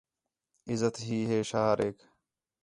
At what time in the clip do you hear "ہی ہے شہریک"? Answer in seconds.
1.05-1.97